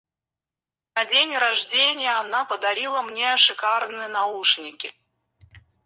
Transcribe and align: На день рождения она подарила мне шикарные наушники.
На 0.95 1.05
день 1.05 1.37
рождения 1.37 2.15
она 2.19 2.43
подарила 2.43 3.03
мне 3.03 3.37
шикарные 3.37 4.07
наушники. 4.07 4.91